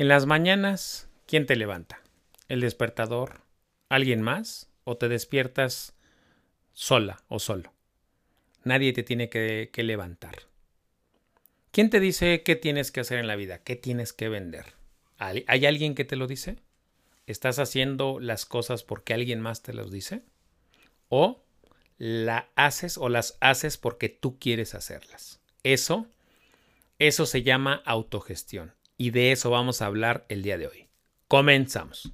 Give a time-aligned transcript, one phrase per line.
[0.00, 2.00] En las mañanas, ¿quién te levanta?
[2.48, 3.42] ¿El despertador?
[3.90, 4.70] ¿Alguien más?
[4.84, 5.94] ¿O te despiertas
[6.72, 7.74] sola o solo?
[8.64, 10.36] Nadie te tiene que, levantar.
[11.70, 13.58] ¿Quién te dice qué tienes que hacer en la vida?
[13.58, 14.72] ¿Qué tienes que vender?
[15.18, 16.56] ¿Hay alguien que te lo dice?
[17.26, 20.22] ¿Estás haciendo las cosas porque alguien más te las dice?
[21.10, 21.42] ¿O
[21.98, 25.40] la haces o las haces porque tú quieres hacerlas?
[25.62, 26.06] Eso,
[26.98, 28.72] eso se llama autogestión.
[29.02, 30.90] Y de eso vamos a hablar el día de hoy.
[31.26, 32.12] Comenzamos.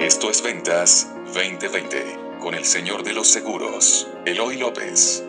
[0.00, 1.98] Esto es Ventas 2020
[2.38, 5.24] con el señor de los seguros, Eloy López.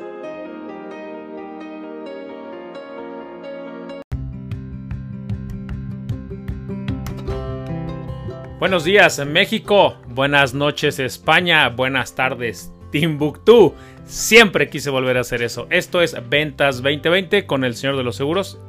[8.59, 13.73] Buenos días México, buenas noches España, buenas tardes Timbuktu.
[14.05, 15.65] Siempre quise volver a hacer eso.
[15.71, 18.59] Esto es Ventas 2020 con el Señor de los Seguros.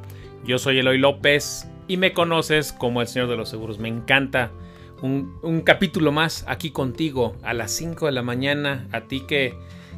[0.49, 3.77] Yo soy Eloy López y me conoces como el Señor de los Seguros.
[3.77, 4.49] Me encanta
[5.03, 8.87] un, capítulo más aquí contigo a las 5 de la mañana.
[8.91, 9.53] A ti que,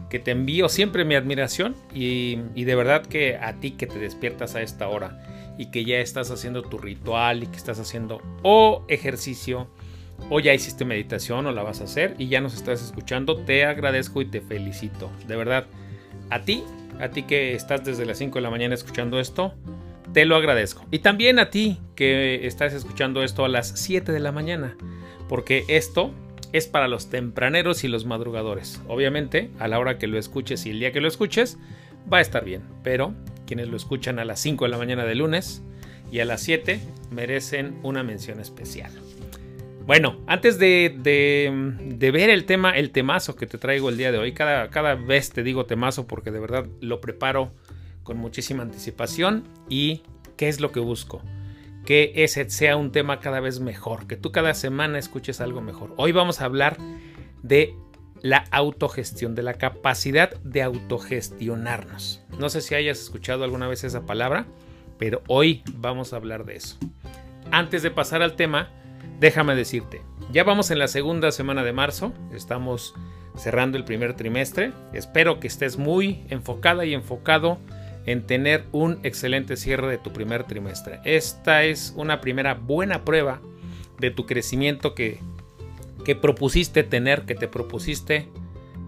[0.09, 3.97] que te envío siempre mi admiración y, y de verdad que a ti que te
[3.97, 8.21] despiertas a esta hora y que ya estás haciendo tu ritual y que estás haciendo
[8.43, 9.69] o ejercicio
[10.29, 13.63] o ya hiciste meditación o la vas a hacer y ya nos estás escuchando, te
[13.63, 15.11] agradezco y te felicito.
[15.29, 15.67] De verdad,
[16.29, 16.65] a ti,
[16.99, 19.55] a ti que estás desde las 5 de la mañana escuchando esto,
[20.13, 20.85] te lo agradezco.
[20.91, 24.75] Y también a ti que estás escuchando esto a las 7 de la mañana,
[25.29, 26.11] porque esto
[26.53, 28.81] es para los tempraneros y los madrugadores.
[28.87, 31.57] Obviamente, a la hora que lo escuches y el día que lo escuches,
[32.11, 33.13] va a estar bien, pero
[33.45, 35.63] quienes lo escuchan a las 5 de la mañana de lunes
[36.11, 38.91] y a las 7 merecen una mención especial.
[39.85, 40.93] Bueno, antes de,
[41.99, 45.31] ver el tema, el temazo que te traigo el día de hoy, cada, cada vez
[45.31, 47.51] te digo temazo porque de verdad lo preparo
[48.03, 50.03] con muchísima anticipación y
[50.37, 51.21] qué es lo que busco.
[51.85, 55.93] Que ese sea un tema cada vez mejor, que tú cada semana escuches algo mejor.
[55.97, 56.77] Hoy vamos a hablar
[57.41, 57.75] de
[58.21, 62.21] la autogestión, de la capacidad de autogestionarnos.
[62.37, 64.45] No sé si hayas escuchado alguna vez esa palabra,
[64.97, 66.77] pero hoy vamos a hablar de eso.
[67.51, 68.69] Antes de pasar al tema,
[69.19, 72.93] déjame decirte, ya vamos en la segunda semana de marzo, estamos
[73.35, 77.57] cerrando el primer trimestre, espero que estés muy enfocada y enfocado
[78.05, 80.99] en tener un excelente cierre de tu primer trimestre.
[81.03, 83.41] Esta es una primera buena prueba
[83.99, 85.19] de tu crecimiento que,
[86.05, 88.27] que propusiste tener, que te propusiste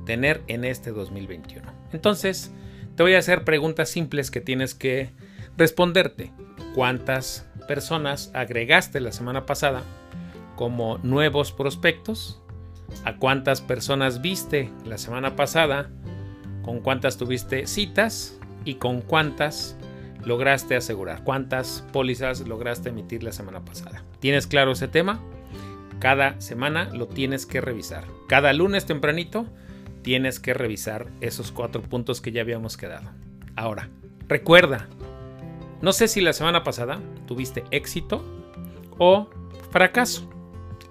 [0.06, 1.72] tener en este 2021.
[1.92, 2.52] Entonces,
[2.96, 5.12] te voy a hacer preguntas simples que tienes que
[5.58, 6.32] responderte.
[6.74, 9.84] ¿Cuántas personas agregaste la semana pasada?
[10.56, 12.40] como nuevos prospectos,
[13.06, 15.90] a cuántas personas viste la semana pasada,
[16.62, 19.78] con cuántas tuviste citas y con cuántas
[20.26, 24.04] lograste asegurar, cuántas pólizas lograste emitir la semana pasada.
[24.20, 25.20] ¿Tienes claro ese tema?
[26.00, 28.06] Cada semana lo tienes que revisar.
[28.28, 29.46] Cada lunes tempranito
[30.02, 33.10] tienes que revisar esos cuatro puntos que ya habíamos quedado.
[33.56, 33.90] Ahora,
[34.28, 34.88] recuerda,
[35.82, 38.24] no sé si la semana pasada tuviste éxito
[38.98, 39.30] o
[39.72, 40.30] fracaso.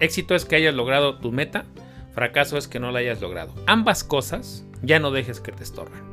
[0.00, 1.64] Éxito es que hayas logrado tu meta,
[2.12, 3.54] fracaso es que no la hayas logrado.
[3.66, 6.11] Ambas cosas ya no dejes que te estorben.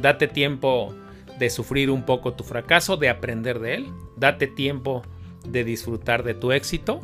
[0.00, 0.94] Date tiempo
[1.38, 3.92] de sufrir un poco tu fracaso, de aprender de él.
[4.16, 5.02] Date tiempo
[5.46, 7.00] de disfrutar de tu éxito.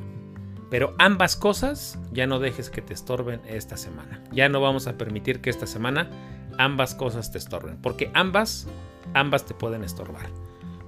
[0.70, 4.22] Pero ambas cosas ya no dejes que te estorben esta semana.
[4.32, 6.10] Ya no vamos a permitir que esta semana
[6.58, 7.80] ambas cosas te estorben.
[7.80, 8.66] Porque ambas,
[9.14, 10.28] ambas te pueden estorbar.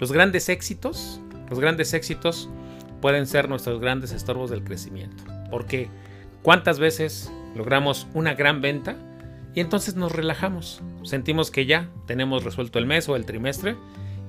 [0.01, 2.49] Los grandes éxitos, los grandes éxitos
[3.01, 5.25] pueden ser nuestros grandes estorbos del crecimiento.
[5.51, 5.89] Porque
[6.43, 8.97] cuántas veces logramos una gran venta
[9.59, 10.85] y entonces nos relajamos.
[11.03, 13.75] Sentimos que ya tenemos resuelto el mes o el trimestre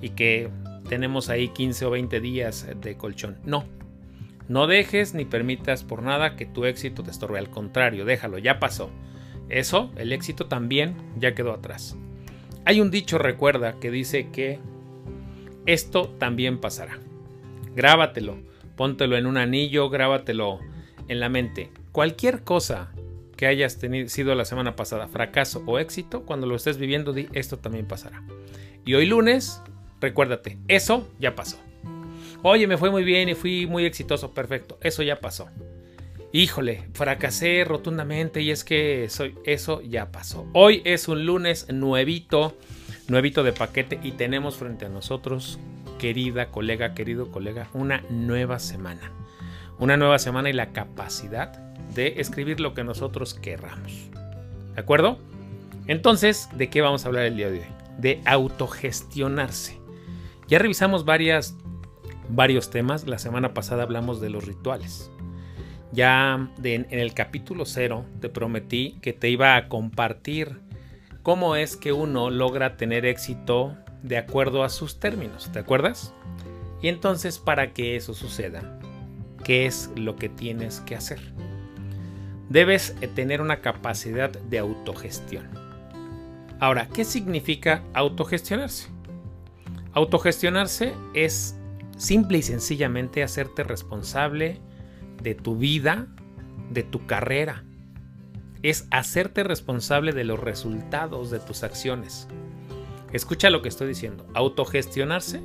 [0.01, 0.49] y que
[0.89, 3.37] tenemos ahí 15 o 20 días de colchón.
[3.45, 3.63] No.
[4.47, 7.37] No dejes ni permitas por nada que tu éxito te estorbe.
[7.37, 8.89] Al contrario, déjalo, ya pasó.
[9.49, 11.95] Eso, el éxito también ya quedó atrás.
[12.65, 14.57] Hay un dicho, recuerda, que dice que
[15.67, 16.97] esto también pasará.
[17.75, 20.57] Grábatelo póntelo en un anillo, grábatelo
[21.07, 21.69] en la mente.
[21.91, 22.93] Cualquier cosa
[23.39, 27.29] que hayas tenido, sido la semana pasada, fracaso o éxito, cuando lo estés viviendo, di
[27.31, 28.21] esto también pasará.
[28.83, 29.61] Y hoy lunes,
[30.01, 31.57] recuérdate, eso ya pasó.
[32.43, 35.47] Oye, me fue muy bien y fui muy exitoso, perfecto, eso ya pasó.
[36.33, 40.45] Híjole, fracasé rotundamente y es que soy, eso ya pasó.
[40.51, 42.57] Hoy es un lunes nuevito,
[43.07, 45.59] nuevito de paquete y tenemos frente a nosotros
[45.97, 49.13] querida colega, querido colega, una nueva semana.
[49.77, 54.09] Una nueva semana y la capacidad de escribir lo que nosotros querramos.
[54.75, 55.17] ¿De acuerdo?
[55.87, 57.65] Entonces, ¿de qué vamos a hablar el día de hoy?
[57.97, 59.77] De autogestionarse.
[60.47, 61.55] Ya revisamos varias,
[62.29, 63.07] varios temas.
[63.07, 65.11] La semana pasada hablamos de los rituales.
[65.91, 70.59] Ya en el capítulo 0 te prometí que te iba a compartir
[71.23, 76.13] cómo es que uno logra tener éxito de acuerdo a sus términos, ¿te acuerdas?
[76.81, 78.79] Y entonces para que eso suceda,
[79.43, 81.19] ¿qué es lo que tienes que hacer?
[82.49, 85.47] Debes eh, tener una capacidad de autogestión.
[86.59, 88.89] Ahora, ¿qué significa autogestionarse?
[89.93, 91.55] Autogestionarse es
[91.97, 94.59] simple y sencillamente hacerte responsable
[95.21, 96.07] de tu vida,
[96.71, 97.63] de tu carrera.
[98.61, 102.27] Es hacerte responsable de los resultados de tus acciones.
[103.13, 104.27] Escucha lo que estoy diciendo.
[104.33, 105.41] Autogestionarse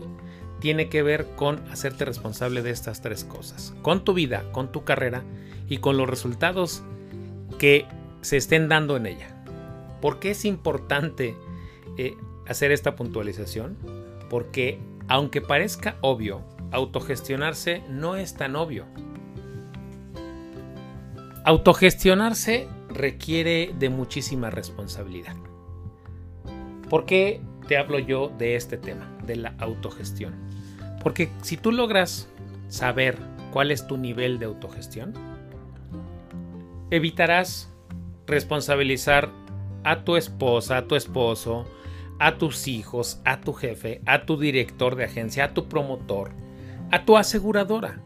[0.60, 3.74] tiene que ver con hacerte responsable de estas tres cosas.
[3.82, 5.22] Con tu vida, con tu carrera
[5.68, 6.82] y con los resultados
[7.64, 7.86] que
[8.20, 9.42] se estén dando en ella.
[10.02, 11.34] ¿Por qué es importante
[11.96, 12.14] eh,
[12.46, 13.78] hacer esta puntualización?
[14.28, 14.78] Porque
[15.08, 18.84] aunque parezca obvio, autogestionarse no es tan obvio.
[21.46, 25.36] Autogestionarse requiere de muchísima responsabilidad.
[26.90, 30.34] ¿Por qué te hablo yo de este tema, de la autogestión?
[31.02, 32.28] Porque si tú logras
[32.68, 33.16] saber
[33.54, 35.33] cuál es tu nivel de autogestión,
[36.90, 37.72] evitarás
[38.26, 39.30] responsabilizar
[39.84, 41.66] a tu esposa, a tu esposo,
[42.18, 46.30] a tus hijos, a tu jefe, a tu director de agencia, a tu promotor,
[46.90, 48.00] a tu aseguradora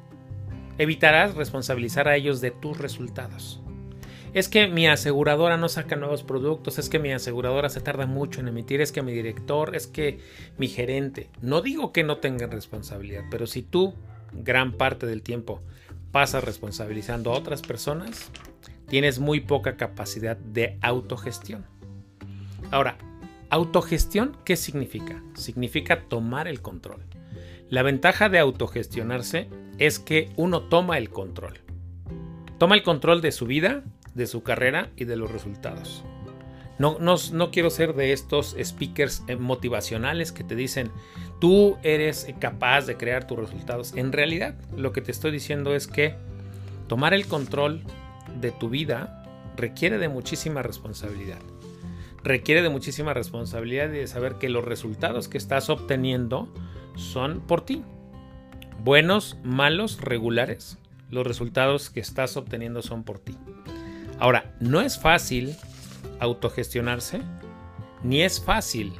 [0.79, 3.61] evitarás responsabilizar a ellos de tus resultados.
[4.35, 8.41] Es que mi aseguradora no saca nuevos productos, es que mi aseguradora se tarda mucho
[8.41, 10.21] en emitir, es que mi director, es que
[10.59, 11.31] mi gerente.
[11.41, 13.95] No digo que no tengan responsabilidad, pero si tú
[14.33, 15.63] gran parte del tiempo
[16.13, 18.31] pasas responsabilizando a otras personas,
[18.89, 21.67] tienes muy poca capacidad de autogestión.
[22.71, 22.99] Ahora,
[23.51, 25.23] autogestión, ¿qué significa?
[25.35, 27.05] Significa tomar el control.
[27.69, 31.61] La ventaja de autogestionarse es que uno toma el control.
[32.59, 33.85] Toma el control de su vida,
[34.15, 36.05] de su carrera y de los resultados.
[36.79, 40.91] No, no, quiero ser de estos speakers eh, motivacionales que te dicen,
[41.41, 43.95] tú eres capaz de crear tus resultados.
[43.97, 46.15] En realidad, lo que te estoy diciendo es que
[46.87, 47.83] tomar el control
[48.41, 49.25] de tu vida
[49.57, 51.39] requiere de muchísima responsabilidad.
[52.23, 56.49] Requiere de muchísima responsabilidad y de saber que los resultados que estás obteniendo
[56.95, 57.83] son por ti
[58.83, 60.79] buenos, malos, regulares,
[61.11, 63.37] los resultados que estás obteniendo son por ti.
[64.19, 65.57] Ahora, no es fácil
[66.21, 67.23] autogestionarse,
[68.03, 68.93] ni es fácil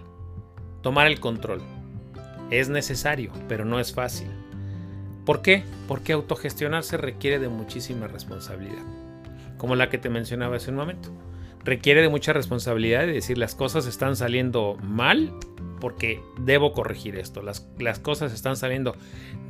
[0.83, 1.63] tomar el control.
[2.51, 4.29] Es necesario, pero no es fácil.
[5.25, 5.65] ¿Por qué?
[5.87, 8.83] Porque autogestionarse requiere de muchísima responsabilidad,
[9.59, 11.11] como la que te mencionaba hace un momento.
[11.65, 15.31] Requiere de mucha responsabilidad de decir las cosas están saliendo mal
[15.81, 17.43] porque debo corregir esto.
[17.43, 18.97] Las, las cosas están saliendo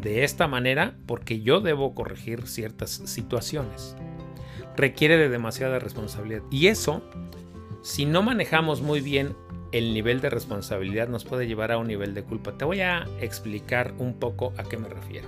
[0.00, 3.94] de esta manera porque yo debo corregir ciertas situaciones.
[4.76, 6.42] Requiere de demasiada responsabilidad.
[6.50, 7.02] Y eso,
[7.88, 9.34] si no manejamos muy bien
[9.72, 12.52] el nivel de responsabilidad, nos puede llevar a un nivel de culpa.
[12.58, 15.26] Te voy a explicar un poco a qué me refiero.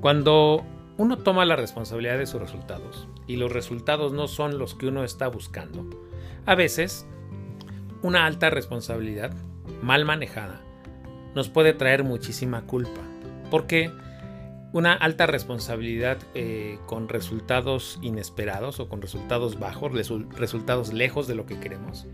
[0.00, 0.64] Cuando
[0.96, 5.04] uno toma la responsabilidad de sus resultados y los resultados no son los que uno
[5.04, 5.88] está buscando,
[6.44, 7.06] a veces
[8.02, 9.32] una alta responsabilidad
[9.80, 10.60] mal manejada,
[11.36, 13.00] nos puede traer muchísima culpa.
[13.48, 13.92] Porque
[14.72, 19.92] una alta responsabilidad eh, con resultados inesperados o con resultados bajos,
[20.36, 22.06] resultados lejos de lo que queremos,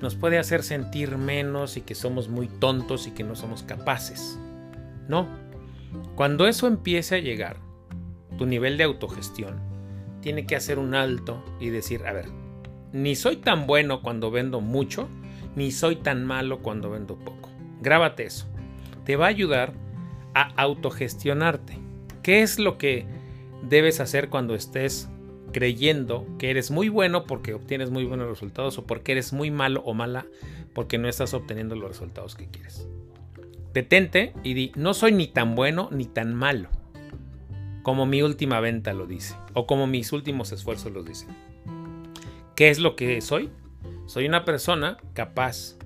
[0.00, 4.38] nos puede hacer sentir menos y que somos muy tontos y que no somos capaces.
[5.08, 5.26] No.
[6.14, 7.56] Cuando eso empiece a llegar,
[8.36, 9.60] tu nivel de autogestión
[10.20, 12.26] tiene que hacer un alto y decir, a ver,
[12.92, 15.08] ni soy tan bueno cuando vendo mucho,
[15.56, 17.50] ni soy tan malo cuando vendo poco.
[17.80, 18.46] Grábate eso.
[19.04, 19.72] Te va a ayudar
[20.34, 21.87] a autogestionarte.
[22.22, 23.06] ¿Qué es lo que
[23.62, 25.08] debes hacer cuando estés
[25.52, 29.82] creyendo que eres muy bueno porque obtienes muy buenos resultados o porque eres muy malo
[29.84, 30.26] o mala
[30.74, 32.86] porque no estás obteniendo los resultados que quieres?
[33.72, 36.68] Detente y di, no soy ni tan bueno ni tan malo
[37.82, 41.28] como mi última venta lo dice o como mis últimos esfuerzos lo dicen.
[42.54, 43.50] ¿Qué es lo que soy?
[44.06, 45.76] Soy una persona capaz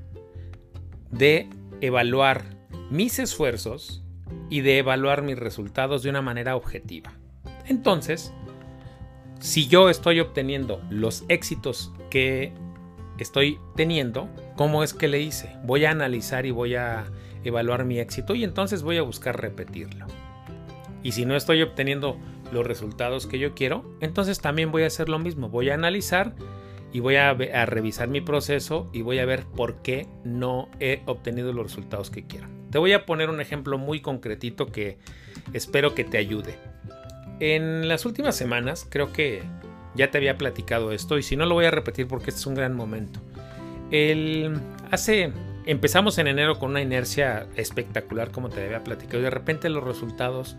[1.11, 1.49] de
[1.81, 2.45] evaluar
[2.91, 4.03] mis esfuerzos
[4.51, 7.13] y de evaluar mis resultados de una manera objetiva.
[7.67, 8.33] Entonces,
[9.41, 12.53] si yo estoy obteniendo los éxitos que
[13.19, 15.57] estoy teniendo, ¿cómo es que le hice?
[15.65, 17.05] Voy a analizar y voy a
[17.45, 20.07] evaluar mi éxito y entonces voy a buscar repetirlo.
[21.03, 22.17] Y si no estoy obteniendo
[22.53, 25.49] los resultados que yo quiero, entonces también voy a hacer lo mismo.
[25.49, 26.35] Voy a analizar
[26.93, 31.53] y voy a, revisar mi proceso y voy a ver por qué no he obtenido
[31.53, 32.47] los resultados que quiero.
[32.73, 34.97] Te voy a poner un ejemplo muy concretito que
[35.53, 36.57] espero que te ayude.
[37.39, 39.43] En las últimas semanas creo que
[39.95, 42.47] ya te había platicado esto y si no lo voy a repetir porque este es
[42.47, 43.21] un gran momento.
[43.91, 44.59] El,
[44.91, 45.33] hace
[45.67, 49.85] empezamos en enero con una inercia espectacular como te había platicado y de repente los
[49.85, 50.57] resultados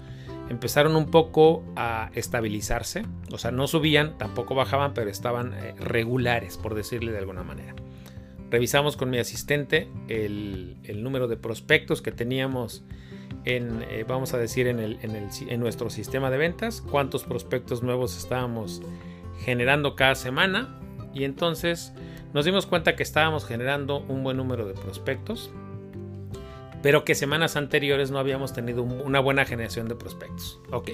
[0.50, 6.58] empezaron un poco a estabilizarse, o sea, no subían, tampoco bajaban, pero estaban eh, regulares,
[6.58, 7.74] por decirle de alguna manera.
[8.53, 12.83] Revisamos con mi asistente el, número de prospectos que teníamos
[13.45, 18.83] en, eh, vamos a decir, en, nuestro sistema de ventas, cuántos prospectos nuevos estábamos
[19.39, 20.79] generando cada semana
[21.15, 21.93] y entonces
[22.31, 25.50] nos dimos cuenta que estábamos generando un buen número de prospectos,
[26.83, 30.60] pero que semanas anteriores no habíamos tenido una buena generación de prospectos.
[30.69, 30.91] Ok,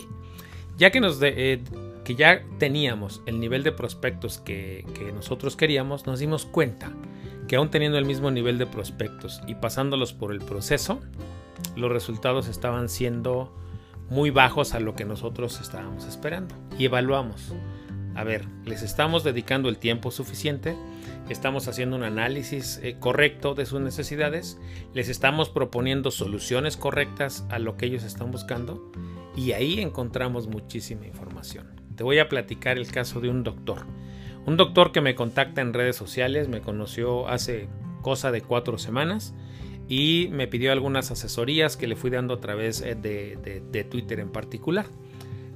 [0.77, 1.59] ya que, nos eh,
[2.05, 6.93] que ya teníamos el nivel de prospectos que nosotros queríamos, nos dimos cuenta
[7.49, 11.01] que aún teniendo el mismo nivel de prospectos y pasándolos por el proceso,
[11.75, 13.53] los resultados estaban siendo
[14.09, 16.55] muy bajos a lo que nosotros estábamos esperando.
[16.77, 17.53] Y evaluamos.
[18.15, 20.77] A ver, les estamos dedicando el tiempo suficiente
[21.29, 24.59] estamos haciendo un análisis eh, correcto de sus necesidades,
[24.93, 28.91] les estamos proponiendo soluciones correctas a lo que ellos están buscando
[29.35, 31.67] y ahí encontramos muchísima información.
[31.95, 33.85] Te voy a platicar el caso de un doctor.
[34.49, 37.67] Un doctor que me contacta en redes sociales, me conoció hace
[38.01, 39.35] cosa de cuatro semanas
[39.87, 44.31] y me pidió algunas asesorías que le fui dando a través eh, de Twitter en
[44.31, 44.87] particular.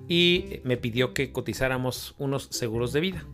[0.08, 3.26] Y me pidió que cotizáramos unos seguros de vida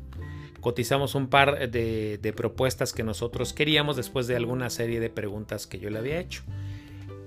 [0.61, 5.79] cotizamos un par de, propuestas que nosotros queríamos después de alguna serie de preguntas que
[5.79, 6.43] yo le había hecho.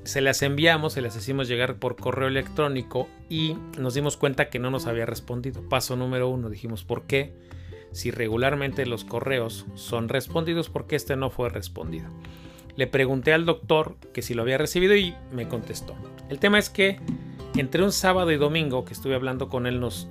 [0.05, 4.59] Se las enviamos, se las hicimos llegar por correo electrónico y nos dimos cuenta que
[4.59, 5.69] no nos había respondido.
[5.69, 7.35] Paso número uno, dijimos, ¿por qué?
[7.93, 12.09] Si regularmente los correos son respondidos, ¿por qué este no fue respondido?
[12.75, 15.95] Le pregunté al doctor que si lo había recibido y me contestó.
[16.31, 16.99] El tema es que
[17.57, 20.09] entre un sábado y domingo que estuve hablando con él, nos,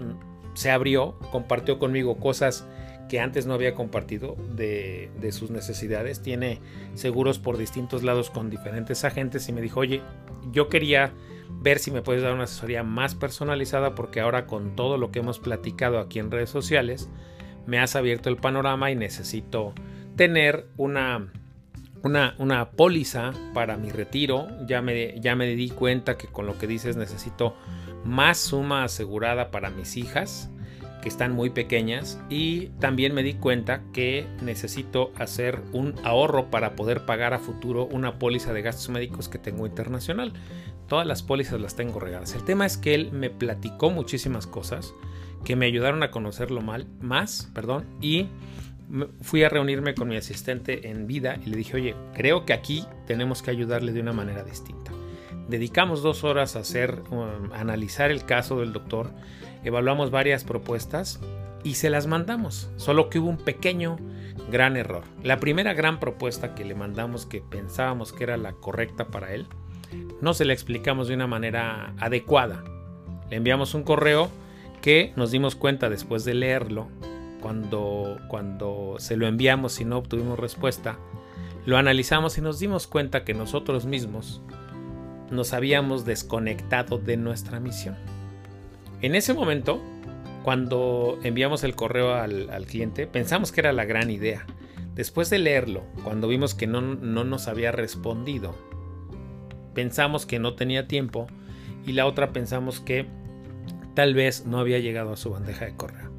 [0.53, 2.67] se abrió, compartió conmigo cosas
[3.09, 6.21] que antes no había compartido de, sus necesidades.
[6.21, 6.61] Tiene
[6.93, 10.01] seguros por distintos lados con diferentes agentes y me dijo, oye,
[10.51, 11.11] yo quería
[11.49, 15.19] ver si me puedes dar una asesoría más personalizada porque ahora con todo lo que
[15.19, 17.09] hemos platicado aquí en redes sociales,
[17.65, 19.73] me has abierto el panorama y necesito
[20.15, 21.31] tener una,
[22.03, 24.47] una, una póliza para mi retiro.
[24.67, 27.55] Ya me, ya me di cuenta que con lo que dices necesito
[28.03, 30.49] más suma asegurada para mis hijas
[31.01, 36.75] que están muy pequeñas y también me di cuenta que necesito hacer un ahorro para
[36.75, 40.33] poder pagar a futuro una póliza de gastos médicos que tengo internacional.
[40.87, 42.35] Todas las pólizas las tengo regadas.
[42.35, 44.93] El tema es que él me platicó muchísimas cosas
[45.43, 48.27] que me ayudaron a conocerlo mal, más, perdón, y
[49.21, 52.85] fui a reunirme con mi asistente en vida y le dije, oye, creo que aquí
[53.07, 54.91] tenemos que ayudarle de una manera distinta.
[55.47, 59.11] Dedicamos dos horas a hacer, um, analizar el caso del doctor
[59.63, 61.19] evaluamos varias propuestas
[61.63, 63.97] y se las mandamos, solo que hubo un pequeño
[64.49, 65.03] gran error.
[65.23, 69.47] La primera gran propuesta que le mandamos que pensábamos que era la correcta para él,
[70.21, 72.63] no se la explicamos de una manera adecuada.
[73.29, 74.29] Le enviamos un correo
[74.81, 76.87] que nos dimos cuenta después de leerlo,
[77.41, 80.97] cuando, cuando se lo enviamos y no obtuvimos respuesta,
[81.65, 84.41] lo analizamos y nos dimos cuenta que nosotros mismos
[85.29, 87.95] nos habíamos desconectado de nuestra misión.
[89.01, 89.81] En ese momento,
[90.43, 94.45] cuando enviamos el correo al, cliente, pensamos que era la gran idea.
[94.95, 98.55] Después de leerlo, cuando vimos que no, no nos había respondido,
[99.73, 101.27] pensamos que no tenía tiempo
[101.85, 103.05] y la otra pensamos que
[103.93, 106.11] tal vez no había llegado a su bandeja de correo.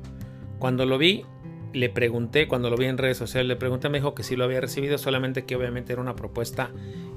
[0.59, 1.25] Cuando lo vi,
[1.73, 4.45] le pregunté, cuando lo vi en redes sociales, le pregunté, me dijo que sí lo
[4.45, 6.71] había recibido, solamente que obviamente era una propuesta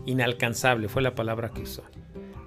[0.05, 1.83] inalcanzable, fue la palabra que usó.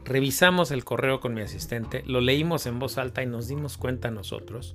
[0.04, 4.10] Revisamos el correo con mi asistente, lo leímos en voz alta y nos dimos cuenta
[4.10, 4.74] nosotros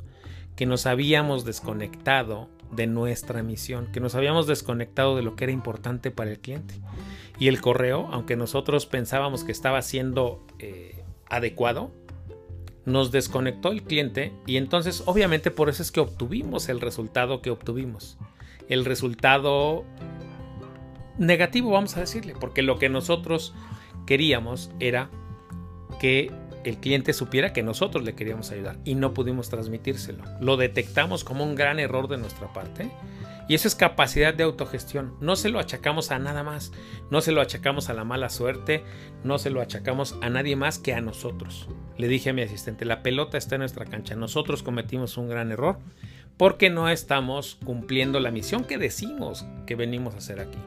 [0.55, 5.53] que nos habíamos desconectado de nuestra misión, que nos habíamos desconectado de lo que era
[5.53, 6.75] importante para el cliente.
[7.39, 11.91] Y el correo, aunque nosotros pensábamos que estaba siendo eh, adecuado,
[12.85, 17.49] nos desconectó el cliente y entonces obviamente por eso es que obtuvimos el resultado que
[17.49, 18.17] obtuvimos.
[18.69, 19.85] El resultado
[21.17, 23.53] negativo, vamos a decirle, porque lo que nosotros
[24.05, 25.09] queríamos era
[25.99, 26.31] que
[26.63, 30.23] el cliente supiera que nosotros le queríamos ayudar y no pudimos transmitírselo.
[30.39, 32.89] Lo detectamos como un gran error de nuestra parte
[33.47, 35.15] y eso es capacidad de autogestión.
[35.19, 36.71] No se lo achacamos a nada más,
[37.09, 38.83] no se lo achacamos a la mala suerte,
[39.23, 41.67] no se lo achacamos a nadie más que a nosotros.
[41.97, 45.51] Le dije a mi asistente, la pelota está en nuestra cancha, nosotros cometimos un gran
[45.51, 45.77] error,
[46.37, 50.57] porque no estamos cumpliendo la misión que decimos que venimos a hacer aquí.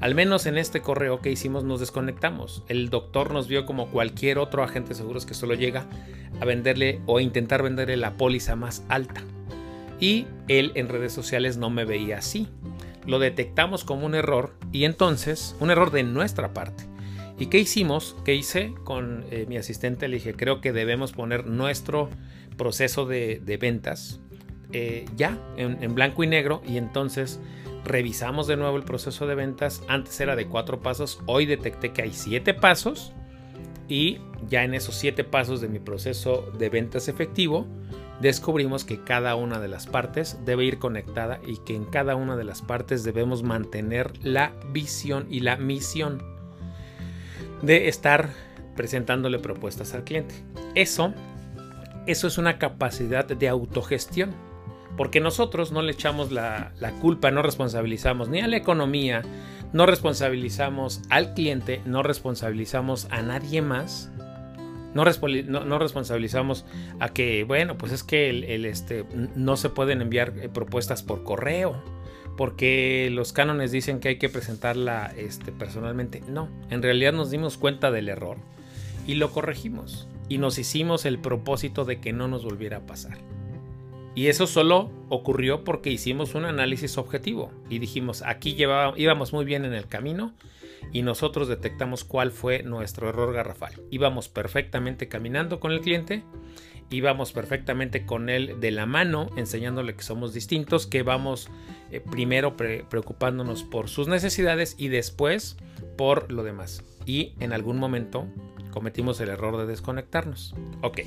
[0.00, 2.62] Al menos en este correo que hicimos nos desconectamos.
[2.68, 5.86] El doctor nos vio como cualquier otro agente de seguros que solo llega
[6.40, 9.24] a venderle o intentar venderle la póliza más alta.
[10.00, 12.48] Y él en redes sociales no me veía así.
[13.06, 16.84] Lo detectamos como un error y entonces un error de nuestra parte.
[17.38, 18.16] ¿Y qué hicimos?
[18.24, 20.08] ¿Qué hice con eh, mi asistente?
[20.08, 22.10] Le dije, creo que debemos poner nuestro
[22.56, 24.20] proceso de, ventas
[24.72, 27.40] eh, ya en blanco y negro y entonces
[27.84, 29.82] revisamos de nuevo el proceso de ventas.
[29.88, 33.12] Antes era de cuatro pasos, hoy detecté que hay siete pasos
[33.88, 37.66] y ya en esos siete pasos de mi proceso de ventas efectivo
[38.20, 42.36] descubrimos que cada una de las partes debe ir conectada y que en cada una
[42.36, 46.22] de las partes debemos mantener la visión y la misión
[47.62, 48.30] de estar
[48.76, 50.34] presentándole propuestas al cliente.
[50.74, 51.12] Eso,
[52.06, 54.34] eso es una capacidad de autogestión
[54.98, 59.22] porque nosotros no le echamos la, culpa, no responsabilizamos ni a la economía,
[59.72, 64.10] no responsabilizamos al cliente, no responsabilizamos a nadie más.
[64.98, 66.64] No, responsabilizamos
[67.00, 71.24] a que, bueno, pues es que el, este, no se pueden enviar eh, propuestas por
[71.24, 71.82] correo,
[72.36, 76.22] porque los cánones dicen que hay que presentarla este, personalmente.
[76.28, 78.38] No, en realidad nos dimos cuenta del error
[79.06, 83.18] y lo corregimos y nos hicimos el propósito de que no nos volviera a pasar.
[84.14, 88.56] Y eso solo ocurrió porque hicimos un análisis objetivo y dijimos, aquí
[88.96, 90.34] íbamos muy bien en el camino
[90.92, 93.74] y nosotros detectamos cuál fue nuestro error garrafal.
[93.90, 96.24] Íbamos perfectamente caminando con el cliente,
[96.90, 101.48] íbamos perfectamente con él de la mano, enseñándole que somos distintos, que vamos
[101.90, 105.56] eh, primero preocupándonos por sus necesidades y después
[105.96, 106.84] por lo demás.
[107.06, 108.26] Y en algún momento
[108.70, 110.54] cometimos el error de desconectarnos.
[110.82, 111.00] Ok.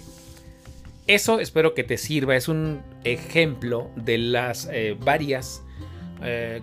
[1.07, 2.35] Eso espero que te sirva.
[2.35, 5.63] Es un ejemplo de las eh, varias
[6.23, 6.61] eh,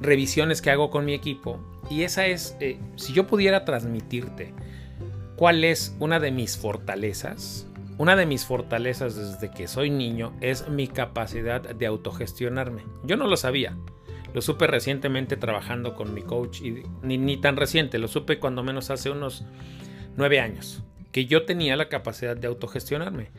[0.00, 1.60] revisiones que hago con mi equipo.
[1.90, 4.54] Y esa es, eh, si yo pudiera transmitirte
[5.36, 7.66] cuál es una de mis fortalezas.
[7.98, 12.84] Una de mis fortalezas desde que soy niño es mi capacidad de autogestionarme.
[13.04, 13.76] Yo no lo sabía.
[14.32, 18.62] Lo supe recientemente trabajando con mi coach y ni, ni tan reciente, lo supe cuando
[18.62, 19.44] menos hace unos
[20.16, 23.30] nueve años que yo tenía la capacidad de autogestionarme,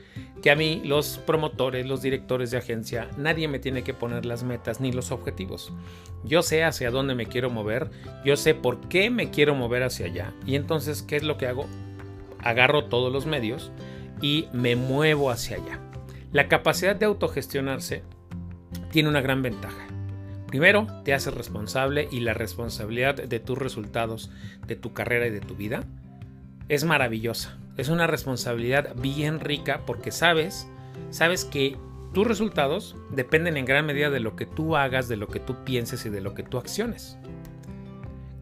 [0.42, 4.44] que a mí los promotores, los directores de agencia, nadie me tiene que poner las
[4.44, 5.72] metas ni los objetivos.
[6.24, 7.90] Yo sé hacia dónde me quiero mover,
[8.26, 11.48] yo sé por qué me quiero mover hacia allá y entonces, ¿qué es lo que
[11.48, 11.66] hago?
[12.40, 13.72] Agarro todos los medios
[14.22, 15.80] y me muevo hacia allá.
[16.32, 18.04] La capacidad de autogestionarse
[18.92, 19.88] tiene una gran ventaja.
[20.48, 24.32] Primero, te hace responsable y la responsabilidad de tus resultados,
[24.68, 25.86] de tu carrera y de tu vida
[26.72, 27.61] es maravillosa.
[27.78, 30.68] Es una responsabilidad bien rica porque sabes,
[31.10, 31.78] sabes que
[32.14, 35.64] tus resultados dependen en gran medida de lo que tú hagas, de lo que tú
[35.64, 37.18] pienses y de lo que tú acciones.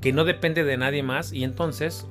[0.02, 2.08] Que no depende de nadie más y entonces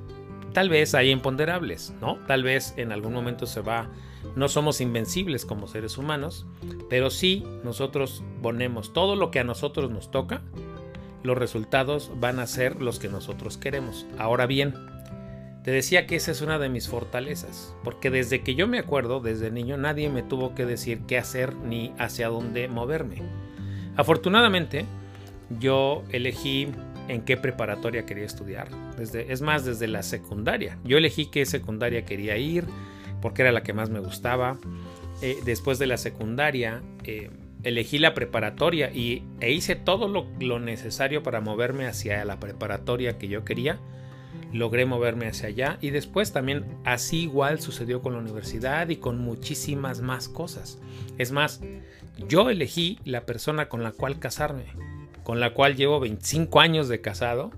[0.53, 2.19] tal vez hay imponderables, ¿no?
[2.27, 3.91] Tal vez en algún momento se va,
[4.37, 6.47] no somos invencibles como seres humanos,
[6.89, 10.43] pero sí nosotros ponemos todo lo que a nosotros nos toca,
[11.23, 14.07] los resultados van a ser los que nosotros queremos.
[14.19, 14.75] Ahora bien,
[15.69, 19.21] te decía que esa es una de mis fortalezas, porque desde que yo me acuerdo,
[19.21, 23.17] desde niño, nadie me tuvo que decir qué hacer ni hacia dónde moverme.
[23.95, 24.87] Afortunadamente,
[25.61, 26.69] yo elegí
[27.09, 28.71] en qué preparatoria quería estudiar.
[28.97, 30.79] Desde, es más, desde la secundaria.
[30.85, 32.65] Yo elegí qué secundaria quería ir,
[33.21, 34.57] porque era la que más me gustaba.
[35.21, 37.29] Eh, después de la secundaria, eh,
[37.63, 43.19] elegí la preparatoria y, e hice todo lo, lo necesario para moverme hacia la preparatoria
[43.19, 43.79] que yo quería
[44.53, 49.19] logré moverme hacia allá y después también así igual sucedió con la universidad y con
[49.19, 50.79] muchísimas más cosas.
[51.19, 51.61] Es más,
[52.29, 54.65] yo elegí la persona con la cual casarme,
[55.23, 57.51] con la cual llevo 25 años de casado.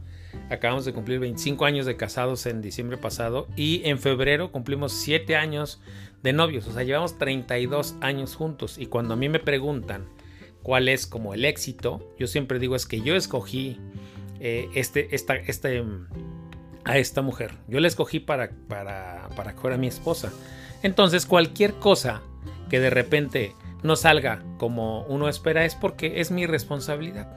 [0.48, 5.36] Acabamos de cumplir 25 años de casados en diciembre pasado y en febrero cumplimos 7
[5.36, 5.80] años
[6.22, 10.06] de novios, o sea, llevamos 32 años juntos y cuando a mí me preguntan
[10.62, 13.78] cuál es como el éxito, yo siempre digo es que yo escogí
[14.38, 15.82] eh, este, esta, este
[16.84, 17.52] a esta mujer.
[17.68, 20.32] Yo la escogí para, para, para que fuera mi esposa.
[20.82, 22.22] Entonces cualquier cosa
[22.68, 27.36] que de repente no salga como uno espera es porque es mi responsabilidad.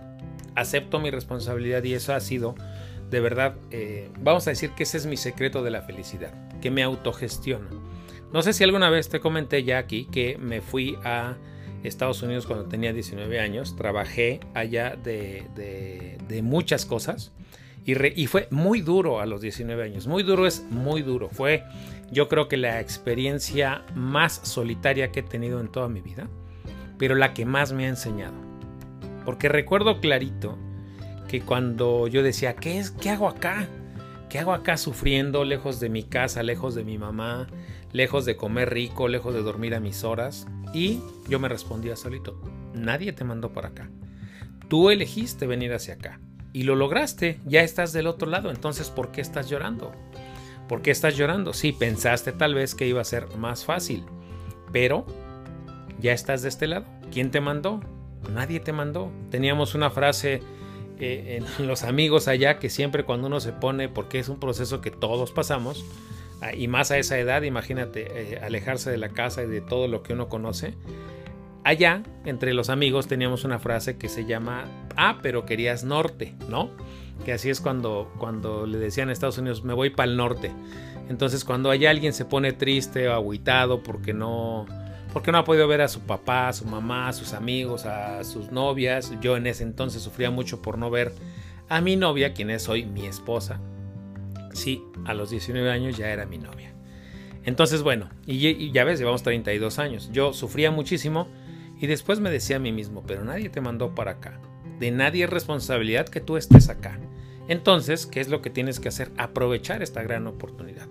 [0.56, 2.56] Acepto mi responsabilidad y eso ha sido
[3.14, 6.72] de verdad, eh, vamos a decir que ese es mi secreto de la felicidad, que
[6.72, 7.70] me autogestiono.
[8.32, 11.38] No sé si alguna vez te comenté ya aquí que me fui a
[11.84, 17.32] Estados Unidos cuando tenía 19 años, trabajé allá de, de, de muchas cosas
[17.86, 20.08] y, fue muy duro a los 19 años.
[20.08, 21.30] Muy duro es muy duro.
[21.30, 21.64] Fue
[22.12, 26.28] yo creo que la experiencia más solitaria que he tenido en toda mi vida.
[26.98, 28.36] pero la que más me ha enseñado.
[29.26, 30.58] Porque recuerdo clarito
[31.28, 32.92] que cuando yo decía, ¿qué es?
[32.92, 33.68] ¿Qué hago acá?
[34.30, 37.48] ¿Qué hago acá sufriendo lejos de mi casa, lejos de mi mamá,
[37.92, 40.48] lejos de comer rico, lejos de dormir a mis horas?
[40.74, 42.40] Y yo me respondía solito,
[42.74, 43.90] nadie te mandó para acá.
[44.70, 46.20] Tú elegiste venir hacia acá
[46.54, 49.92] y lo lograste, ya estás del otro lado, entonces ¿por qué estás llorando?
[50.70, 51.54] ¿Por qué estás llorando?
[51.54, 54.06] Sí, pensaste tal vez que iba a ser más fácil,
[54.72, 55.06] pero
[56.00, 56.86] ya estás de este lado.
[57.12, 57.82] ¿Quién te mandó?
[58.34, 59.12] Nadie te mandó.
[59.30, 60.42] Teníamos una frase
[61.00, 64.82] eh, en los amigos allá que siempre cuando uno se pone, porque es un proceso
[64.82, 65.86] que todos pasamos,
[66.42, 69.88] ah, y más a esa edad, imagínate, eh, alejarse de la casa y de todo
[69.88, 70.76] lo que uno conoce.
[71.64, 74.66] Allá, entre los amigos, teníamos una frase que se llama,
[74.98, 76.70] ah, pero querías norte, ¿no?
[77.26, 80.52] Que así es cuando, cuando le decían a Estados Unidos, me voy para el norte.
[81.10, 84.66] Entonces, cuando hay alguien se pone triste o agüitado porque no,
[85.14, 88.24] porque no ha podido ver a su papá, a su mamá, a sus amigos, a
[88.24, 89.14] sus novias.
[89.22, 91.14] Yo en ese entonces sufría mucho por no ver
[91.70, 93.60] a mi novia, quien es hoy mi esposa.
[94.54, 96.74] Sí, a los 19 años ya era mi novia.
[97.46, 100.10] Entonces, bueno, y, ya ves, llevamos 32 años.
[100.12, 101.28] Yo sufría muchísimo
[101.84, 104.40] y después me decía a mí mismo, pero nadie te mandó para acá.
[104.80, 106.98] De nadie es responsabilidad que tú estés acá.
[107.50, 109.12] Entonces, ¿qué es lo que tienes que hacer?
[109.18, 110.88] Aprovechar esta gran oportunidad.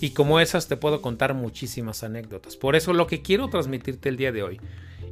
[0.00, 2.56] Y como esas te puedo contar muchísimas anécdotas.
[2.56, 4.60] Por eso lo que quiero transmitirte el día de hoy,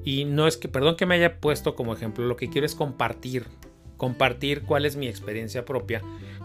[0.04, 2.74] y no es que, perdón que me haya puesto como ejemplo, lo que quiero es
[2.74, 3.46] compartir,
[3.96, 6.02] compartir cuál es mi experiencia propia,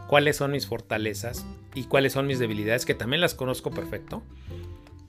[0.07, 4.21] cuáles son mis fortalezas y cuáles son mis debilidades, que también las conozco perfecto.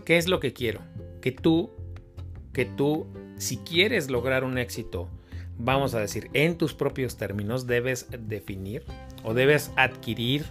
[0.07, 0.81] ¿Qué es lo que quiero?
[1.21, 1.71] Que tú,
[2.53, 5.09] que tú, si quieres lograr un éxito,
[5.59, 8.85] vamos a decir, en tus propios términos, debes definir
[9.23, 10.45] o debes adquirir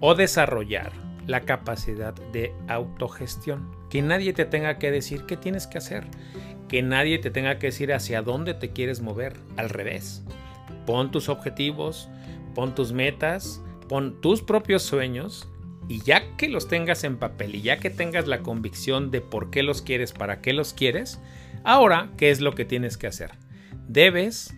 [0.00, 0.92] o desarrollar
[1.26, 3.70] la capacidad de autogestión.
[3.90, 6.06] Que nadie te tenga que decir qué tienes que hacer.
[6.68, 9.36] Que nadie te tenga que decir hacia dónde te quieres mover.
[9.56, 10.24] Al revés.
[10.86, 12.08] Pon tus objetivos,
[12.54, 15.49] pon tus metas, pon tus propios sueños
[15.90, 19.50] y ya que los tengas en papel y ya que tengas la convicción de por
[19.50, 21.20] qué los quieres, para qué los quieres,
[21.64, 23.32] ahora, ¿qué es lo que tienes que hacer?
[23.88, 24.54] Debes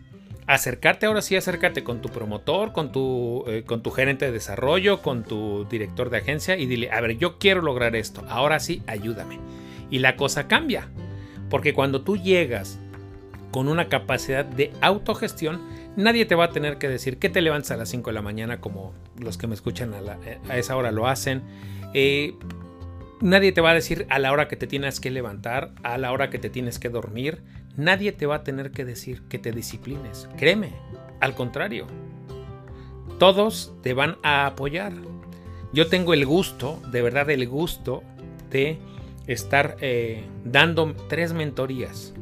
[0.46, 5.00] acercarte ahora sí, acércate con tu promotor, con tu, eh, con tu gerente de desarrollo,
[5.00, 8.82] con tu director de agencia y dile, a ver, yo quiero lograr esto, ahora sí,
[8.86, 9.38] ayúdame.
[9.88, 10.90] Y la cosa cambia,
[11.48, 12.78] porque cuando tú llegas
[13.50, 15.62] con una capacidad de autogestión,
[15.96, 18.22] nadie te va a tener que decir que te levantas a las 5 de la
[18.22, 21.42] mañana como los que me escuchan a, esa hora lo hacen.
[21.94, 22.34] Eh,
[23.20, 26.12] nadie te va a decir a la hora que te tienes que levantar, a la
[26.12, 27.42] hora que te tienes que dormir.
[27.76, 30.28] Nadie te va a tener que decir que te disciplines.
[30.36, 30.72] Créeme,
[31.20, 31.86] al contrario.
[33.18, 34.92] Todos te van a apoyar.
[35.72, 38.02] Yo tengo el gusto, de verdad el gusto,
[38.50, 38.78] de
[39.26, 42.12] estar eh, dando tres mentorías.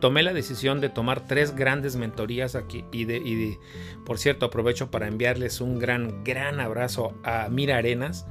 [0.00, 3.58] Tomé la decisión de tomar tres grandes mentorías aquí y, de, y
[4.04, 8.26] por cierto aprovecho para enviarles un gran, gran abrazo a Mira Arenas,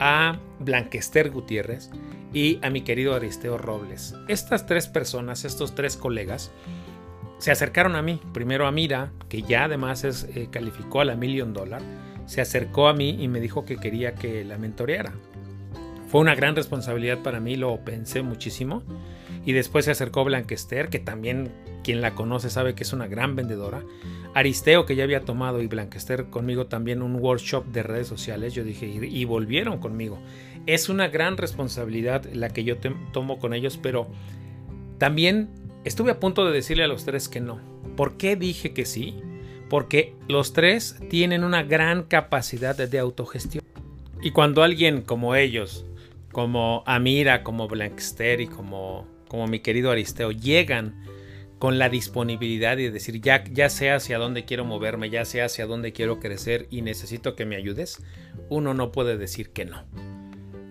[0.00, 1.90] a Blanquester Gutiérrez
[2.32, 4.14] y a mi querido Aristeo Robles.
[4.28, 6.50] Estas tres personas, estos tres colegas,
[7.38, 8.20] se acercaron a mí.
[8.32, 11.82] Primero a Mira, que ya además es, eh, calificó a la Million Dollar,
[12.26, 15.12] se acercó a mí y me dijo que quería que la mentoreara.
[16.08, 18.82] Fue una gran responsabilidad para mí, lo pensé muchísimo.
[19.44, 21.50] Y después se acercó Blanquester, que también
[21.82, 23.82] quien la conoce sabe que es una gran vendedora.
[24.32, 28.54] Aristeo, que ya había tomado, y Blanquester conmigo también un workshop de redes sociales.
[28.54, 30.18] Yo dije, y volvieron conmigo
[30.66, 32.76] es una gran responsabilidad la que yo
[33.12, 34.08] tomo con ellos, pero
[34.98, 35.50] también
[35.84, 37.60] estuve a punto de decirle a los tres que no.
[37.96, 39.14] ¿Por qué dije que sí?
[39.68, 43.64] Porque los tres tienen una gran capacidad de autogestión.
[44.22, 45.84] Y cuando alguien como ellos,
[46.34, 51.00] como Amira, como Blankster y como, como mi querido Aristeo, llegan
[51.60, 55.64] con la disponibilidad de decir ya, ya sé hacia dónde quiero moverme, ya sé hacia
[55.64, 58.02] dónde quiero crecer y necesito que me ayudes,
[58.50, 59.84] uno no puede decir que no.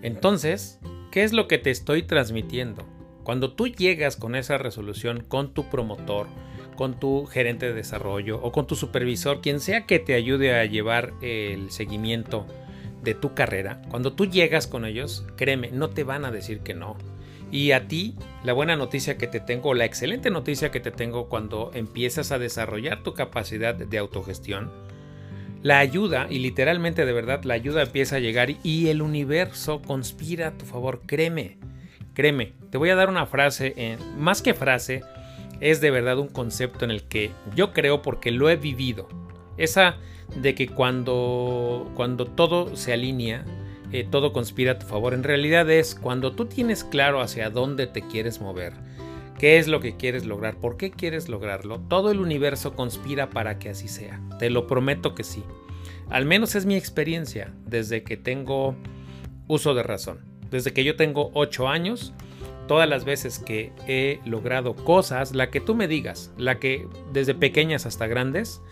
[0.02, 0.78] Entonces,
[1.10, 2.86] ¿qué es lo que te estoy transmitiendo?
[3.24, 6.26] Cuando tú llegas con esa resolución con tu promotor,
[6.76, 10.66] con tu gerente de desarrollo o con tu supervisor, quien sea que te ayude a
[10.66, 12.46] llevar el seguimiento
[13.04, 16.74] de tu carrera, cuando tú llegas con ellos, créeme, no te van a decir que
[16.74, 16.96] no.
[17.50, 21.28] Y a ti, la buena noticia que te tengo, la excelente noticia que te tengo
[21.28, 24.72] cuando empiezas a desarrollar tu capacidad de autogestión,
[25.62, 30.48] la ayuda, y literalmente de verdad, la ayuda empieza a llegar y el universo conspira
[30.48, 31.00] a tu favor.
[31.06, 31.56] Créeme,
[32.12, 32.52] créeme.
[32.70, 35.02] Te voy a dar una frase, en, más que frase,
[35.60, 39.08] es de verdad un concepto en el que yo creo porque lo he vivido.
[39.56, 39.96] Esa
[40.36, 43.44] de que cuando, cuando todo se alinea,
[43.92, 45.14] eh, todo conspira a tu favor.
[45.14, 48.72] En realidad es cuando tú tienes claro hacia dónde te quieres mover,
[49.38, 50.56] ¿Qué es lo que quieres lograr?
[50.56, 51.80] ¿Por qué quieres lograrlo?
[51.80, 54.20] Todo el universo conspira para que así sea.
[54.38, 55.42] Te lo prometo que sí.
[56.08, 58.76] Al menos es mi experiencia desde que tengo
[59.48, 60.20] uso de razón.
[60.50, 62.12] Desde que yo tengo 8 años,
[62.68, 67.34] todas las veces que he logrado cosas, la que tú me digas, la que desde
[67.34, 68.62] pequeñas hasta grandes,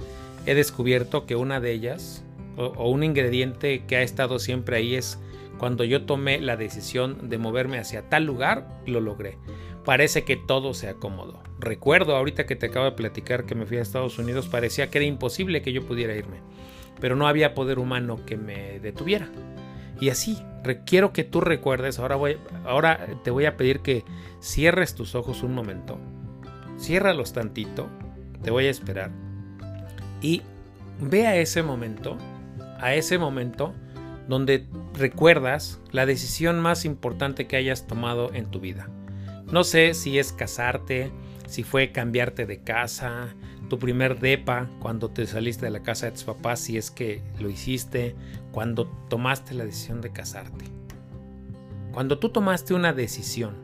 [0.46, 2.24] he descubierto que una de ellas,
[2.57, 5.18] o, un ingrediente que ha estado siempre ahí es
[5.59, 9.38] cuando yo tomé la decisión de moverme hacia tal lugar, lo logré.
[9.85, 11.42] Parece que todo se acomodó.
[11.59, 14.98] Recuerdo ahorita que te acabo de platicar que me fui a Estados Unidos, parecía que
[14.98, 16.38] era imposible que yo pudiera irme,
[17.00, 19.28] pero no había poder humano que me detuviera.
[20.00, 20.38] Y así,
[20.85, 24.05] quiero que tú recuerdes, ahora, voy, ahora te voy a pedir que
[24.40, 25.98] cierres tus ojos un momento,
[26.76, 27.88] ciérralos tantito,
[28.42, 29.21] te voy a esperar
[30.22, 30.42] y
[31.00, 32.16] ve a ese momento,
[32.78, 33.74] a ese momento
[34.28, 38.88] donde recuerdas la decisión más importante que hayas tomado en tu vida.
[39.50, 41.11] No sé si es casarte,
[41.46, 43.35] si fue cambiarte de casa,
[43.68, 47.22] tu primer depa cuando te saliste de la casa de tus papás, si es que
[47.40, 48.14] lo hiciste,
[48.52, 50.66] cuando tomaste la decisión de casarte.
[51.92, 53.54] Cuando tú tomaste una decisión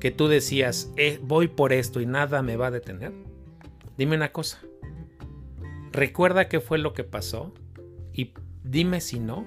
[0.00, 3.12] que tú decías, eh, voy por esto y nada me va a detener,
[3.96, 4.60] dime una cosa.
[5.92, 7.52] Recuerda qué fue lo que pasó
[8.12, 8.32] y
[8.64, 9.44] dime si no,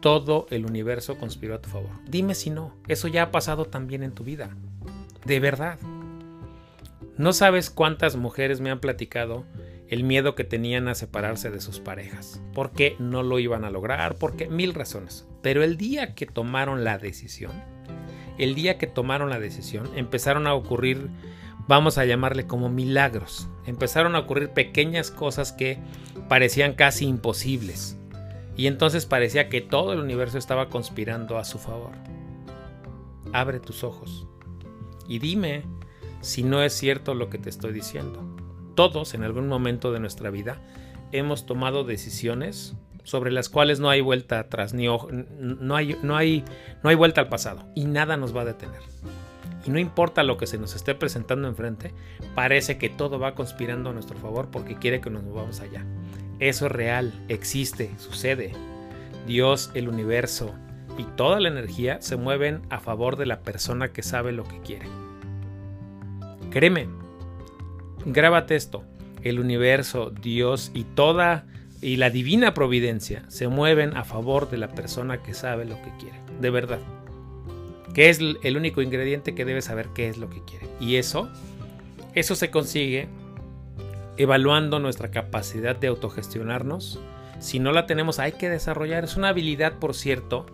[0.00, 1.90] todo el universo conspiró a tu favor.
[2.06, 4.56] Dime si no, eso ya ha pasado también en tu vida.
[5.24, 5.78] De verdad.
[7.16, 9.44] No sabes cuántas mujeres me han platicado
[9.88, 14.16] el miedo que tenían a separarse de sus parejas, porque no lo iban a lograr,
[14.16, 15.26] porque mil razones.
[15.42, 17.52] Pero el día que tomaron la decisión,
[18.38, 21.08] el día que tomaron la decisión, empezaron a ocurrir,
[21.68, 23.46] vamos a llamarle como milagros.
[23.66, 25.78] Empezaron a ocurrir pequeñas cosas que
[26.28, 27.96] parecían casi imposibles.
[28.56, 31.92] Y entonces parecía que todo el universo estaba conspirando a su favor.
[33.32, 34.26] Abre tus ojos
[35.06, 35.62] y dime
[36.22, 38.24] si no es cierto lo que te estoy diciendo.
[38.74, 40.60] Todos en algún momento de nuestra vida
[41.12, 46.44] hemos tomado decisiones sobre las cuales no hay vuelta atrás, ni no, hay, no, hay,
[46.82, 48.82] no hay vuelta al pasado y nada nos va a detener.
[49.66, 51.92] Y no importa lo que se nos esté presentando enfrente,
[52.34, 55.84] parece que todo va conspirando a nuestro favor porque quiere que nos movamos allá.
[56.38, 58.52] Eso es real, existe, sucede.
[59.26, 60.54] Dios, el universo
[60.96, 64.60] y toda la energía se mueven a favor de la persona que sabe lo que
[64.60, 64.86] quiere.
[66.50, 66.88] Créeme,
[68.06, 68.84] grábate esto.
[69.22, 71.44] El universo, Dios y toda
[71.80, 75.92] y la divina providencia se mueven a favor de la persona que sabe lo que
[75.98, 76.18] quiere.
[76.40, 76.80] De verdad.
[77.98, 80.68] Que es el único ingrediente que debe saber qué es lo que quiere.
[80.78, 81.28] Y eso,
[82.14, 83.08] eso se consigue
[84.16, 87.00] evaluando nuestra capacidad de autogestionarnos.
[87.40, 89.02] Si no la tenemos, hay que desarrollar.
[89.02, 90.46] Es una habilidad, por cierto,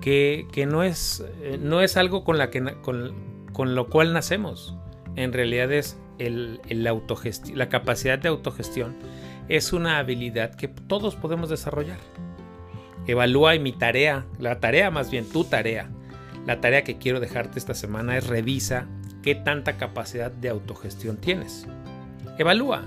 [0.00, 3.12] que, no, es, eh, no es algo con, la que, con,
[3.52, 4.76] con lo cual nacemos
[5.16, 8.94] en realidad es el, la capacidad de autogestión,
[9.48, 11.98] es una habilidad que todos podemos desarrollar.
[13.08, 15.90] Evalúa mi tarea, la tarea más bien tu tarea,
[16.46, 18.86] la tarea que quiero dejarte esta semana es revisa
[19.22, 21.66] qué tanta capacidad de autogestión tienes.
[22.38, 22.82] Evalúa,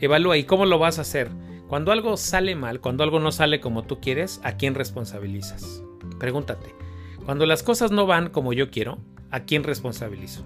[0.00, 1.28] evalúa y cómo lo vas a hacer.
[1.68, 5.82] Cuando algo sale mal, cuando algo no sale como tú quieres, ¿a quién responsabilizas?
[6.18, 6.74] Pregúntate,
[7.24, 8.98] cuando las cosas no van como yo quiero,
[9.30, 10.44] ¿a quién responsabilizo?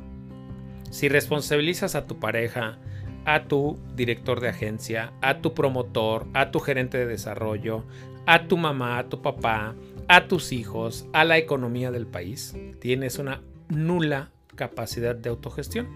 [0.91, 2.79] Si responsabilizas a tu pareja,
[3.25, 7.85] a tu director de agencia, a tu promotor, a tu gerente de desarrollo,
[8.27, 9.75] a tu mamá, a tu papá,
[10.09, 15.89] a tus hijos, a la economía del país, tienes una nula capacidad de autogestión.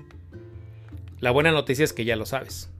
[1.21, 2.71] La buena noticia es que ya lo sabes.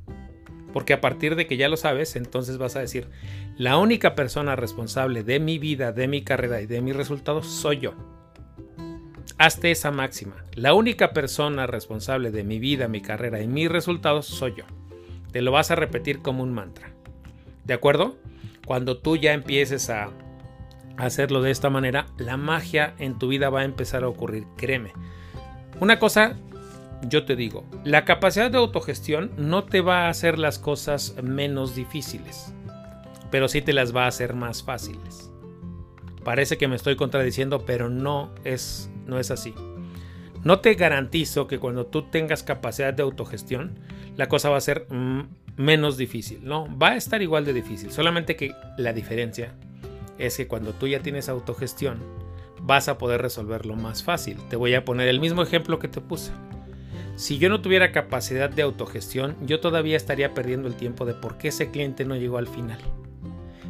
[0.73, 3.09] Porque a partir de que ya lo sabes, entonces vas a decir,
[3.57, 7.79] la única persona responsable de mi vida, de mi carrera y de mis resultados soy
[7.79, 7.95] yo.
[9.39, 10.45] Hazte esa máxima.
[10.55, 14.65] La única persona responsable de mi vida, mi carrera y mis resultados soy yo.
[15.33, 16.91] Te lo vas a repetir como un mantra.
[17.65, 18.17] ¿De acuerdo?
[18.67, 20.11] Cuando tú ya empieces a
[20.99, 24.93] hacerlo de esta manera, la magia en tu vida va a empezar a ocurrir, créeme.
[25.81, 26.37] Una cosa,
[27.03, 31.75] yo te digo, la capacidad de autogestión no te va a hacer las cosas menos
[31.75, 32.53] difíciles,
[33.31, 35.31] pero sí te las va a hacer más fáciles.
[36.25, 39.55] Parece que me estoy contradiciendo, pero no es no es así.
[40.45, 43.79] No te garantizo que cuando tú tengas capacidad de autogestión,
[44.17, 45.23] la cosa va a ser mm,
[45.57, 46.41] menos difícil.
[46.43, 47.91] No, va a estar igual de difícil.
[47.91, 49.55] Solamente que la diferencia
[50.19, 51.99] es que cuando tú ya tienes autogestión,
[52.61, 54.39] vas a poder resolverlo más fácil.
[54.49, 56.33] Te voy a poner el mismo ejemplo que te puse.
[57.17, 61.39] Si yo no tuviera capacidad de autogestión, yo todavía estaría perdiendo el tiempo de por
[61.39, 62.79] qué ese cliente no llegó al final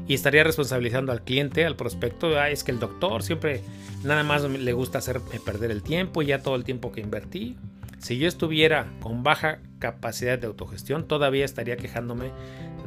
[0.09, 2.43] y estaría responsabilizando al cliente, al prospecto.
[2.43, 3.61] es que el doctor siempre
[4.03, 7.57] nada más le gusta hacerme perder el tiempo y ya todo el tiempo que invertí.
[7.99, 12.31] Si yo estuviera con baja capacidad de autogestión, todavía estaría quejándome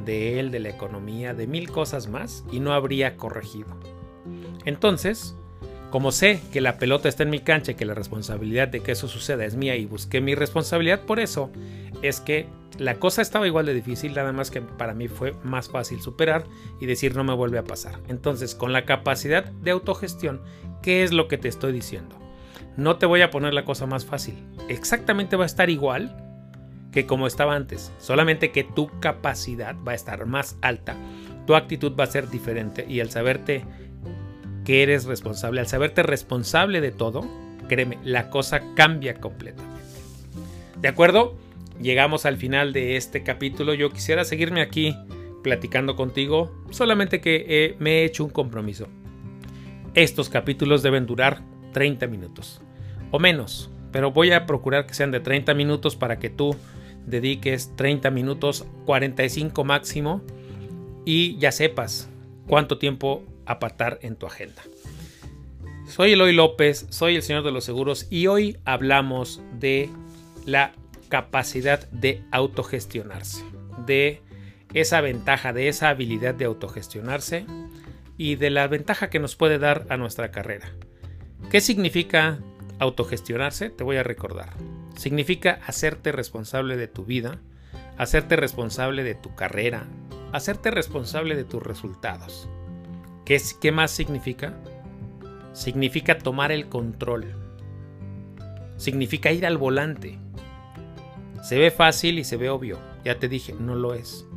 [0.05, 3.69] de él, de la economía, de mil cosas más y no habría corregido.
[4.65, 5.35] Entonces,
[5.89, 8.93] como sé que la pelota está en mi cancha y que la responsabilidad de que
[8.93, 11.51] eso suceda es mía y busqué mi responsabilidad, por eso
[12.01, 15.69] es que la cosa estaba igual de difícil, nada más que para mí fue más
[15.69, 16.45] fácil superar
[16.79, 17.99] y decir no me vuelve a pasar.
[18.07, 20.41] Entonces, con la capacidad de autogestión,
[20.81, 22.17] ¿qué es lo que te estoy diciendo?
[22.77, 24.35] No te voy a poner la cosa más fácil.
[24.69, 26.30] Exactamente va a estar igual
[26.91, 27.91] que como estaba antes.
[27.99, 30.95] Solamente que tu capacidad va a estar más alta.
[31.47, 32.86] Tu actitud va a ser diferente.
[32.88, 33.63] Y al saberte
[34.65, 37.27] que eres responsable, al saberte responsable de todo,
[37.67, 39.82] créeme, la cosa cambia completamente.
[40.80, 41.36] ¿De acuerdo?
[41.82, 43.73] Llegamos al final de este capítulo.
[43.73, 44.95] Yo quisiera seguirme aquí
[45.43, 48.88] platicando contigo, solamente que me he hecho un compromiso.
[49.95, 51.41] Estos capítulos deben durar
[51.73, 52.62] 30 minutos
[53.10, 56.56] o menos, pero voy a procurar que sean de 30 minutos para que tú
[57.05, 60.21] dediques 30 minutos, 45 máximo
[61.05, 62.09] y ya sepas
[62.47, 64.61] cuánto tiempo apartar en tu agenda.
[65.87, 69.89] Soy Eloy López, soy el señor de los seguros y hoy hablamos de
[70.45, 70.73] la
[71.09, 73.43] capacidad de autogestionarse,
[73.85, 74.21] de
[74.73, 77.45] esa ventaja, de esa habilidad de autogestionarse
[78.17, 80.71] y de la ventaja que nos puede dar a nuestra carrera.
[81.49, 82.39] ¿Qué significa
[82.79, 83.69] autogestionarse?
[83.69, 84.53] Te voy a recordar.
[85.01, 87.39] Significa hacerte responsable de tu vida,
[87.97, 89.87] hacerte responsable de tu carrera,
[90.31, 92.47] hacerte responsable de tus resultados.
[93.25, 94.53] ¿Qué, más significa?
[95.53, 97.33] Significa tomar el control.
[98.77, 100.19] Significa ir al volante.
[101.41, 102.77] Se ve fácil y se ve obvio.
[103.03, 104.27] Ya te dije, no lo es.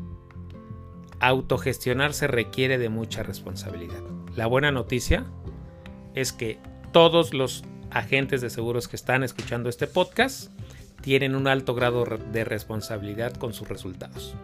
[1.20, 4.00] Autogestionarse requiere de mucha responsabilidad.
[4.34, 5.26] La buena noticia
[6.14, 6.58] es que
[6.90, 10.53] todos los agentes de seguros que están escuchando este podcast
[11.04, 14.34] tienen un alto grado de responsabilidad con sus resultados.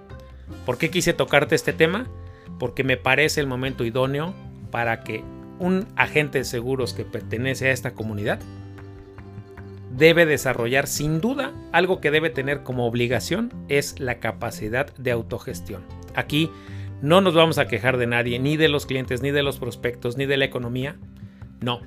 [0.67, 2.07] ¿Por qué quise tocarte este tema?
[2.59, 4.35] Porque me parece el momento idóneo
[4.71, 5.25] para que
[5.59, 8.41] un agente de seguros que pertenece a esta comunidad
[9.97, 15.83] debe desarrollar sin duda algo que debe tener como obligación es la capacidad de autogestión.
[16.15, 16.51] Aquí
[17.01, 20.19] no nos vamos a quejar de nadie, ni de los clientes, ni de los prospectos,
[20.19, 20.97] ni de la economía.
[21.63, 21.81] No,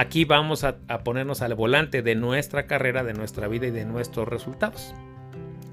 [0.00, 4.26] Aquí vamos a, ponernos al volante de nuestra carrera, de nuestra vida y de nuestros
[4.26, 4.94] resultados.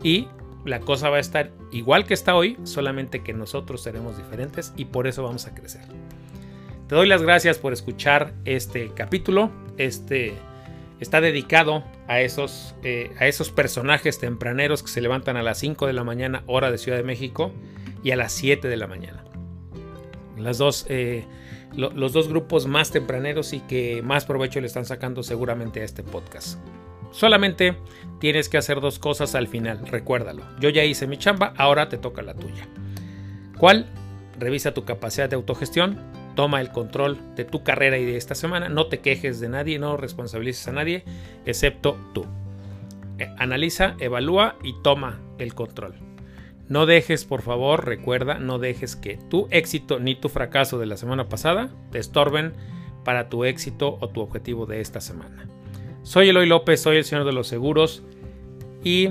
[0.04, 0.28] Y
[0.66, 4.84] la cosa va a estar igual que está hoy, solamente que nosotros seremos diferentes y
[4.84, 5.84] por eso vamos a crecer.
[6.90, 9.50] Te doy las gracias por escuchar este capítulo.
[9.78, 10.34] Este
[11.00, 15.88] está dedicado a esos, eh, a esos personajes tempraneros que se levantan a las 5
[15.88, 17.54] de la mañana, hora de Ciudad de México,
[18.04, 19.24] y a las 7 de la mañana.
[20.38, 21.24] Las dos eh,
[21.78, 26.04] los dos grupos más tempraneros y que más provecho le están sacando seguramente a este
[26.04, 26.60] podcast.
[27.12, 27.76] Solamente
[28.20, 30.44] tienes que hacer dos cosas al final, recuérdalo.
[30.60, 32.68] Yo ya hice mi chamba, ahora te toca la tuya.
[33.58, 33.88] ¿Cuál?
[34.40, 36.00] Revisa tu capacidad de autogestión,
[36.36, 39.80] toma el control de tu carrera y de esta semana, no te quejes de nadie,
[39.80, 41.04] no responsabilices a nadie,
[41.46, 42.26] excepto tú.
[43.20, 46.07] Eh, analiza, evalúa y toma el control.
[46.70, 50.98] No dejes, por favor, recuerda, no dejes que tu éxito ni tu fracaso de la
[50.98, 52.54] semana pasada te estorben
[53.06, 55.48] para tu éxito o tu objetivo de esta semana.
[56.04, 58.04] Soy Eloy López, soy el señor de los seguros
[58.84, 59.10] y